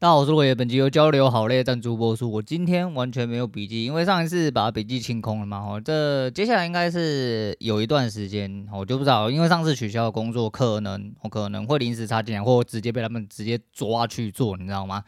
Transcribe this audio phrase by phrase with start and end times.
[0.00, 0.54] 大家好，我是罗爷。
[0.54, 2.32] 本集由交流好累赞助播出。
[2.32, 5.58] 我今天完全没有笔记，因为上一次把笔记清空了嘛。
[5.58, 15.04] 哦，这接下来应该是有一段时间，我就不知道，因为上次取消的工作，可能我可能会临时插进来，或直接被他们直接抓去做，你知道吗？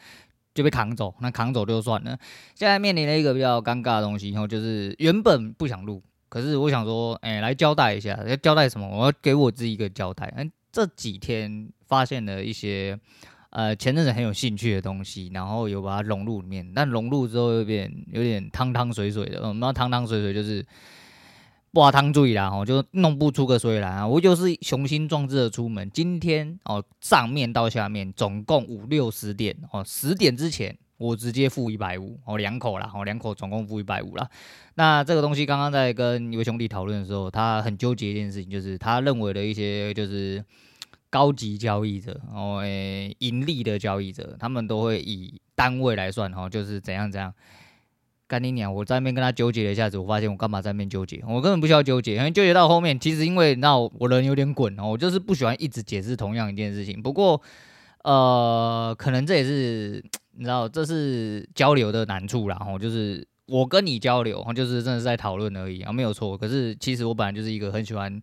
[0.55, 2.19] 就被扛走，那扛走就算了。
[2.54, 8.87] 现在面临了一个比较尴尬的东西，然后就是原本不想录，可是我想说，哎，来交代一下，要交代什么？
[8.87, 10.31] 我要给我自己一个交代。
[10.37, 13.01] 嗯，这几天发现了一些。
[13.53, 19.43] 呃，前阵子很有兴趣的东西，然后有把它融入里面，但融入之后有点有点汤汤水水的。
[19.43, 20.65] 我们那汤汤水水就是
[21.74, 24.09] 挂汤醉啦，哦，就弄不出个所以然啊。
[24.09, 34.27] 我就是雄心壮志的出门，今天哦，上面到下面总共五六十点哦，十点之前我直接付一百五哦，两口啦，哦，两口总共付一百五啦。
[34.77, 40.43] 那这个东西刚刚在跟一位兄弟讨论的时候，他很纠结一件事情，就是他认为的一些就是。
[41.12, 47.35] 高级交易者，哦，诶，盈利的交易者，他们都会以单位来算，哦，就是怎样怎样。
[48.27, 48.74] 干你娘！
[48.74, 51.23] 我在那边跟他纠结了一下子，我发现我干嘛在那边纠结？
[51.29, 57.02] 我根本不需要纠结，因为纠结到后面，其实因为那我人有点滚哦，我就是不喜欢一直解释同样一件事情。
[57.02, 57.38] 不过，
[58.05, 60.02] 呃，可能这也是
[60.35, 66.38] 你知道，这是交流的难处啦，哦，就是我跟你交流，就是真的是在讨论而已啊，没有错。
[66.38, 68.18] 可是其实我本来就是一个很喜欢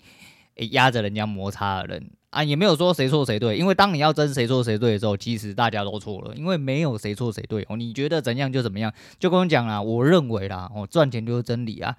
[0.72, 2.10] 压着人家摩擦的人。
[2.32, 7.76] 啊，也没有说谁错谁对，因为当你要争谁错谁对的时候，其实大家都错了，因为没有谁错谁对哦。
[7.76, 11.96] 你觉得怎样就怎么样，就跟我讲啦，我认为啦，哦，赚钱就是真理啊。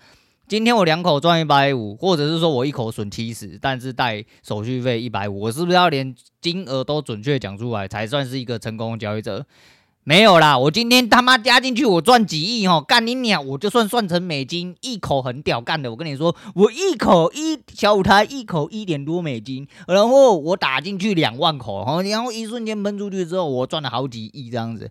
[0.47, 9.45] 今天我两口赚一百五，或者是说我一口损七十，但是带手续费一百五，我是不是要连金额都准确讲出来，才算是一个成功的交易者？
[10.03, 13.47] 没有啦，我今天他妈加进去，我赚几亿哦，干你娘！
[13.47, 15.91] 我就算算成美金，一口很屌干的。
[15.91, 24.91] 我跟你说，我一口一小五台，一口一点多美金，然后我打进去两万口，然后一瞬间喷出去之后，我赚了好几亿这样子，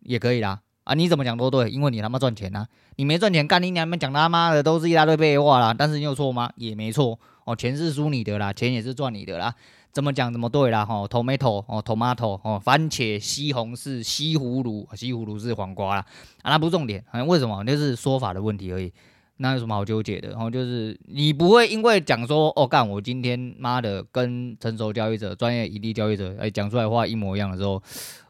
[0.00, 0.60] 也可以啦。
[0.82, 2.66] 啊，你怎么讲都对，因为你他妈赚钱啊，
[2.96, 5.72] 你没赚钱，干你娘们讲他妈的都是一大堆废话啦。
[5.72, 6.50] 但是你有错吗？
[6.56, 9.54] 也没错哦，钱是输你的啦，钱也是赚你的啦。
[9.92, 16.06] 怎么讲怎么对啦吼，tomato 哦，tomato 哦，番茄、西红柿、西葫芦，西葫芦是黄瓜啦，
[16.42, 17.64] 啊，那不是重点，好像为什么？
[17.64, 18.92] 就是说法的问题而已，
[19.38, 20.30] 那有什么好纠结的？
[20.30, 27.82] 然后就是你不会因为讲说，哦干，我今天妈的跟成熟交易者、专业盈利交易者哎讲出来话一模一样的时候，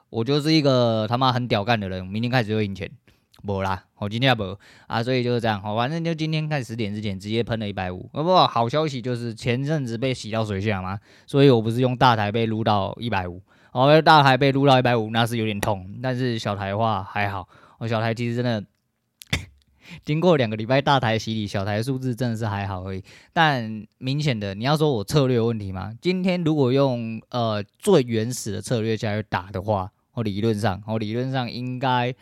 [0.08, 2.90] 我就是一个他妈很屌干的人，明天开始就赢钱。
[3.42, 13.40] 没啦，我今天也没啊，所以就是这样，好，反正就今天开始十点之前直接喷了一百五，不过好消息就是前阵子被洗到水下嘛，所以我不是用大台被撸到一百五，
[13.72, 18.62] 哦，大台被撸到一百五那是有点痛，但是小台的话还好，我小台其实真的
[20.04, 23.02] 经过两个礼拜大台洗礼，小台数字真的是还好而已，
[23.32, 25.92] 但明显的你要说我策略有问题吗？
[26.00, 32.14] 今天如果用呃最原始的策略下去打的话，我理论上，我理论上应该。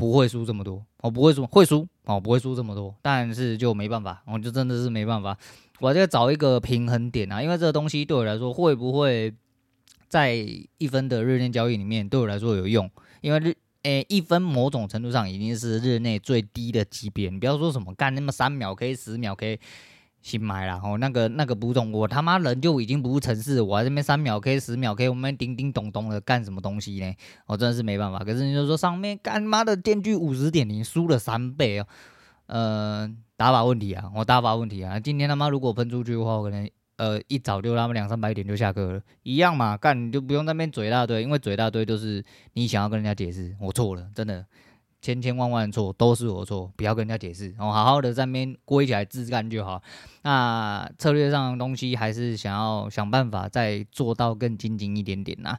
[0.00, 5.36] 不会输这么多，我不会输，会输哦，不会输这么多，但是就没办法，我就真的是没办法，
[5.78, 9.30] 我在找一个平衡点啊，因为这个东西对我来说会不会
[10.08, 10.34] 在
[10.78, 12.90] 一分的日内交易里面对我来说有用？
[13.20, 19.60] 因为日诶一分某种程度上已经是日内最低的级别，你不要说什么干那么三秒 K 十秒 K。
[20.22, 27.14] 新买了哦，那个那个不懂，我他妈人就已经不是城市，我还这边三秒 K 十秒 K，我们叮叮咚咚的干什么东西呢？
[27.46, 28.18] 我真的是没办法。
[28.18, 31.86] 可是你就说上面干妈的电锯五十点，你输了三倍哦。
[32.46, 35.00] 呃，打法问题啊，我打法问题啊。
[35.00, 42.22] 今天他妈如果喷出去的话，我可能呃一早就他妈两三百点就下课了，一样嘛，干你就不用在那边嘴一大堆，因为嘴一大堆都是
[42.52, 44.44] 你想要跟人家解释，我错了，真的。
[45.02, 49.82] 千千万万错都是我错，不要跟人家解释，我好好的在那边归起来自干就好。
[50.22, 55.58] 那策略上的东西还是想要想办法再做到更精进一点点呐。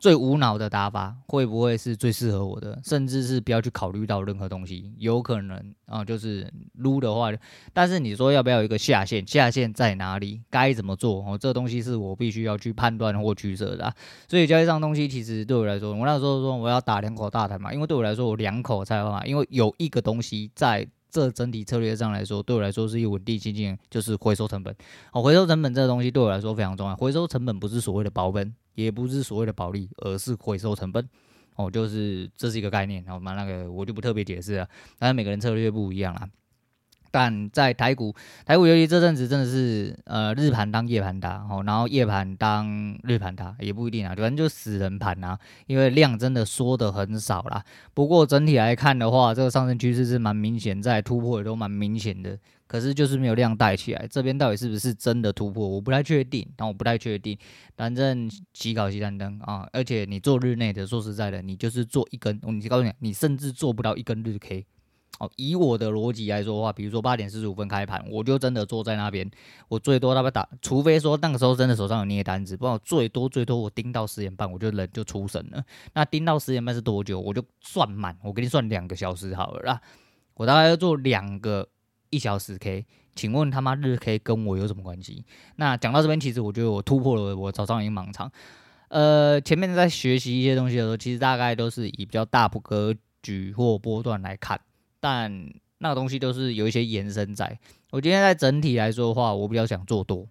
[0.00, 2.80] 最无脑的打法会不会是最适合我的？
[2.82, 7.30] 甚至是不要去考虑到任何东西，有可能啊、就是撸的话。
[7.74, 9.24] 但是你说要不要有一个下限？
[9.26, 10.40] 下限在哪里？
[10.48, 11.22] 该怎么做？
[11.24, 13.94] 哦，这东西是我必须要去判断或取舍的、
[14.26, 24.74] 所以交易上东西其实对我来说，我那时候说我要打两口大台嘛，因为对我来说我两口才有嘛，因为有一个东西在这整体策略上来说，对我来说是一个稳定性，就是回收成本。
[25.12, 26.96] 哦，回收成本这个东西对我来说非常重要。
[26.96, 28.54] 回收成本不是所谓的保本。
[28.74, 31.08] 也不是所谓的保利，而是回收成本
[31.56, 33.34] 哦，就是这是一个概念，好吗？
[33.34, 34.64] 那个我就不特别解释了，
[34.98, 36.28] 当然每个人策略不一样啦。
[37.10, 38.14] 但在台股，
[38.44, 47.64] 台股尤其这阵子真的是，呃，日盘当夜盘打，哦，然后夜盘当日盘打，也不一定啊，反正就死人盘啊，因为量真的缩的很少啦。
[47.94, 54.06] 不过整体来看的话，这个上升趋势是蛮明显，在突破也都蛮明显的，可是就是没有量带起来。
[54.08, 57.36] 这边到底是不是真的突破，我不太确定，但我不太确定。
[57.76, 64.64] 反正起搞起单灯啊，而且你做日内的，说实在的，你就是做一根，我你告诉你，你甚至做不到一根日 K。
[65.20, 69.30] 哦，以我的逻辑来说的话，比如说八点四十五分开盘，我就真的坐在那边，
[69.68, 75.62] 我最多他们打，除非说那个时候真的手上有捏单子，不然我最多最多我盯到十点半，我就人就出神了。
[75.92, 77.20] 那盯到十点半是多久？
[77.20, 79.80] 我就算满，我给你算两个小时好了啦。
[80.34, 81.68] 我大概要做两个
[82.08, 85.26] 一小时 K，请问他妈日 K 跟我有什么关系？
[85.56, 88.32] 那讲到这边，其实我觉得我突破了我早上已经盲肠。
[88.88, 94.58] 呃，前面在学习一些东西的时候，其实大概都是以比较大格局或波段来看。
[95.00, 97.58] 但那个东西都是有一些延伸在。
[97.90, 100.28] 我今天在整体来说的话，我比较想做多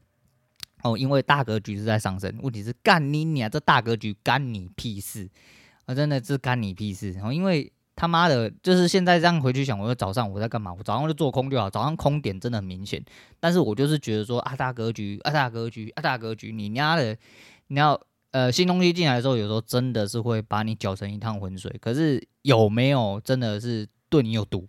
[0.84, 2.34] 哦，因为大格局是在上升。
[2.42, 5.28] 问题是干你你啊，这大格局干你屁事
[5.86, 5.94] 啊！
[5.94, 10.74] 真的是干你屁事哦，因为他妈的，就是现在这样回去想，我说早上我在干嘛？
[10.74, 13.04] 我早上就做空就好，早上空点真的很明显。
[13.42, 17.18] 但是我就是觉得说啊，大格局啊，大格局啊，大格局，你丫的，
[17.68, 18.00] 你要
[18.32, 21.76] 呃新东西进来的时候，有时候真的是会把你搅成一趟浑水。
[21.82, 23.86] 可是有没有真的是？
[24.10, 24.68] 对你有毒，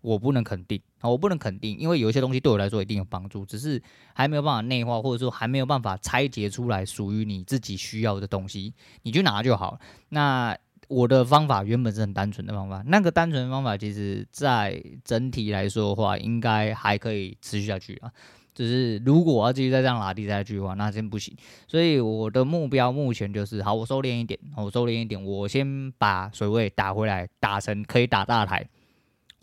[0.00, 3.82] 我不能肯定啊，我不能肯定，因为有一些东西对我来说一定有帮助，只是
[4.14, 8.72] 还没有办法内化，或者说还没有办法拆解出来属于你自己需要的东西，
[9.02, 9.78] 你去拿就好。
[10.10, 10.56] 那
[10.88, 18.12] 我的方法原本是很单纯的方法，那个单纯的方法，其实在整体来说的话，应该还可以持续下去啊。
[18.54, 21.36] 只是如果我要继续再这样拉低下去的话，那真不行。
[21.66, 28.66] 所以我的目标目前就是，好，我收敛一点，我收敛一点，我先把水位打回来，打成可以打大台。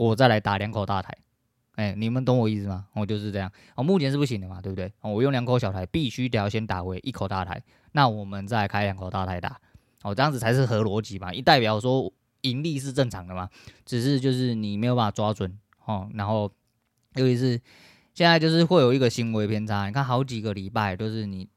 [0.03, 1.17] 我再来打两口大台，
[1.75, 2.85] 哎、你们懂我意思吗？
[2.93, 4.91] 我就是这样，哦，目前是不行的嘛，对不对？
[5.01, 7.61] 我用两口小台，必须得要先打回一口大台，
[7.93, 9.59] 那我们再开两口大台打，
[10.03, 12.11] 哦，这样子才是合逻辑嘛，一代表说
[12.41, 13.49] 盈利是正常的嘛，
[13.85, 16.51] 只是就是你没有办法抓准，哦，然后
[17.15, 17.59] 尤其是
[18.13, 21.47] 现在就是会有一个行为偏差，你看好几个礼拜都是你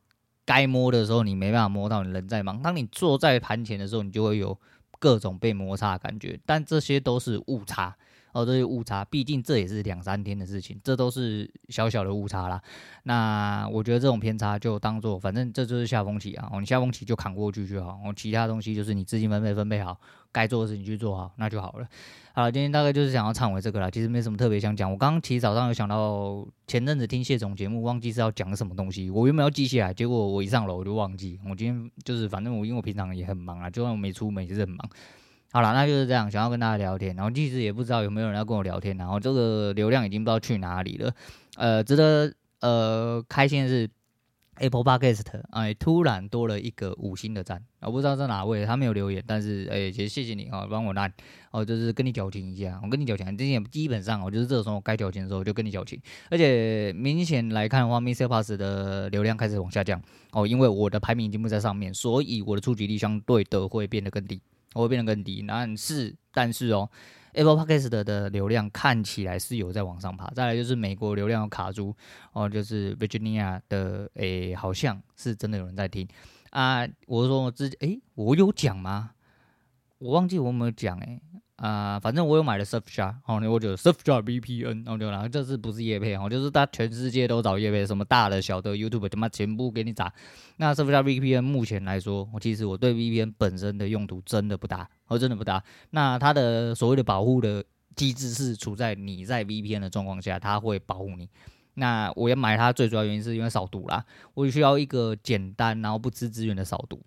[0.44, 4.58] 该摸的时候你没办法摸到，你人在忙，当你坐在盘前的时候，你就会有
[4.98, 7.94] 各种被摩擦的感觉，但这些都是误差。
[8.36, 12.60] 哦，这些误差，毕竟这也是两三天的事情，这都是小小的误差啦。
[13.04, 16.50] 那我觉得这种偏差就当做，反正这就是下风期啊。
[16.60, 17.92] 你下风期就扛过去就好。
[18.04, 19.98] 哦，其他东西就是你资金分配分配好，
[20.30, 21.88] 该做的事情去做好，那就好了。
[22.34, 24.92] 好了，今天大概就是想要唱回这个啦，其实没什么特别想讲。
[24.92, 31.40] 我刚刚其实早上有想到前阵子听谢总节目，忘记是要讲什么东西，我原本要记下来，结果我一上楼我就忘记。
[31.48, 34.86] 我今天就是反正我因为我平常也很忙啊，就算我没出门也是很忙。
[35.52, 41.14] 好了，那就是这样，想要跟大家聊天，然后其实也不知道有没有人要跟我聊天，然后这个流量已经不知道去哪里了。
[41.56, 43.88] 呃，值得呃开心的是
[44.56, 51.10] ，Apple Podcast 哎突然多了一个五星的赞，我不知道在哪位，他没有留言，但是哎，其实谢谢你啊，帮我按，
[51.52, 55.98] 哦，就是跟你矫情一下，我跟你矫情，之前基本上我就是这个时候该矫情的时候我就跟你矫情，
[56.28, 60.02] 而且明显来看的话，MixerPass 的流量开始往下降
[60.32, 64.42] 哦，因为我的排名已经不在上面，所以我的触及率相对的会变得更低。
[64.76, 66.88] 我会变得更低，但是但是哦
[67.32, 70.28] ，Apple Podcast 的流量看起来是有在往上爬。
[70.34, 71.96] 再来就是美国流量有卡住
[72.32, 76.06] 哦，就是 Virginia 的诶，好像是真的有人在听
[76.50, 76.86] 啊。
[77.06, 79.12] 我说我之前诶，我有讲吗？
[79.98, 81.22] 我忘记我有没有讲诶。
[81.56, 90.12] 啊、反正我有买了 Surfshark，哦，那我觉得 Surfshark VPN，然后就然后这次不是叶配哦，就是他全世界都找叶配，什么大的小的 YouTube 他妈全部给你砸。
[90.58, 95.64] 那 Surfshark VPN 目前来说，我其实我对 VPN 本身的用途真的不大，哦，真的不大。
[95.90, 101.26] 那它的所谓的保护的机制是处在你在 VPN 的状况下，它会保护你。
[101.72, 107.02] 那我要买它最主要原因是因为扫毒啦，我需要一个简单然后不吃资源的扫毒。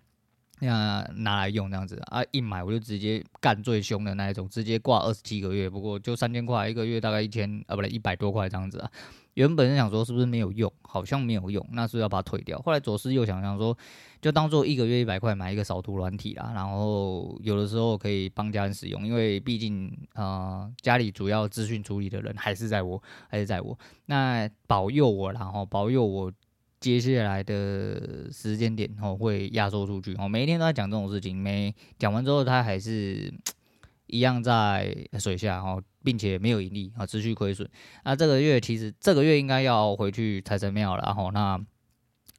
[0.60, 8.90] 那拿来用这样子啊，一买我就直接干最凶的那一种，直接挂二十七个月，不过就三千块一个月，大概一千啊，不对，一百多块这样子啊。
[9.34, 12.58] 原本是想说是不是没有用，好像没有用，那是要把它退掉。
[12.58, 13.74] 后来左思右想想说，
[14.20, 26.30] 就当做一个月一百块买一个扫图软体啦，然后有的时候可以帮家人使用，因为毕竟啊、呃、家里主要资讯处理的人还是在我，还是在我，那保佑我，然后保佑我。
[26.80, 30.26] 接下来的时间点哦，会压缩出去哦。
[30.26, 33.32] 每一天都在讲这种事情，每讲完之后，他还是
[34.08, 37.68] 一样在水下哦，并且没有盈利啊，持续亏损。
[38.04, 41.56] 那这个月其实这个月应该要回去财神庙了，然后那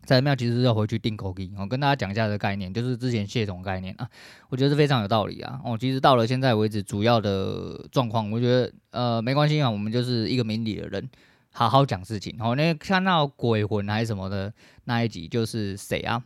[0.04, 4.10] 财神庙其实是要回去订狗机，我跟大家讲一下这个概念，就是之前谢总概念啊，
[4.50, 5.62] 我觉得是非常有道理啊。
[5.64, 11.08] 哦，其实到了现在为止，主要的状况，我觉得呃没关系啊，我们就是一个明理的人，
[11.52, 12.36] 好好讲事情。
[12.40, 14.54] 哦，那看到鬼魂还是什么的
[14.86, 16.24] 那一集，就是谁啊？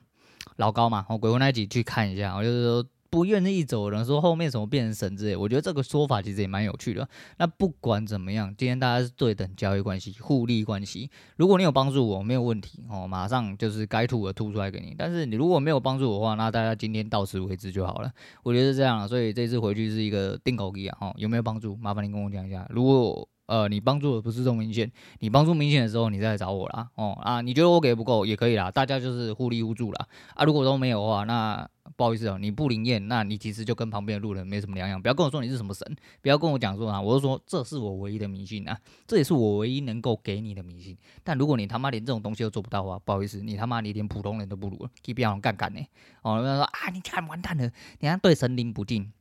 [0.57, 2.85] 老高嘛，哦，鬼魂那一集去看一下，我就是说。
[3.07, 7.07] 不愿意走的人说后面什么变成神之类，我觉得这个说法其实也蛮有趣的。
[7.37, 11.09] 那不管怎么样，今天大家是对等交易关系、互利关系。
[11.37, 14.93] 如果你有帮助我，没有问题哦，马上就是该吐的吐出来给你。
[14.97, 18.11] 但是你如果没有帮助我的话，那大家今天到此为止就好了。
[18.43, 21.77] 我觉得是这样，所以这次回去是一个定狗机啊，哦，有没有帮助？
[21.77, 22.67] 麻烦你跟我讲一下。
[22.69, 26.89] 如果呃，你帮助的不是这么明显，你帮助明显的时候，你再来找我啦。
[26.95, 30.07] 哦啊，你觉得我给不够也可以啦，大家就是互利互助啦。
[30.33, 30.43] 啊。
[30.43, 34.99] 如果都没有的话，那不好意思哦，你不灵验，那你其实就跟旁边的路人没什么两样。
[34.99, 38.75] 不要跟我说你是什么神，不要跟我讲说啊，我就说这是我唯一的迷信啊，
[39.05, 40.97] 这也是我唯一能够给你的迷信。
[41.23, 45.79] 但如果你他妈连这种东西都做不到的话，不好意思，你他妈你连普通人都不如了，可以不要干干呢。
[46.23, 49.11] 哦，他说啊，你看完蛋了，你还对神灵不敬。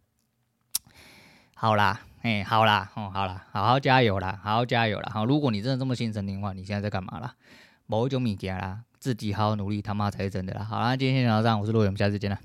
[1.55, 2.01] 好啦。
[2.25, 5.11] 哎、好啦，嗯，好啦，好好加油啦，好好加油啦。
[5.13, 7.35] 好，如果你真的这么心神灵的话，你现在在干嘛啦？
[7.85, 10.65] 某一种米家啦，自己好好努力，他妈才是真的啦。
[10.65, 12.39] 好啦，今天先聊到这，我是陆远，我们下次见啦。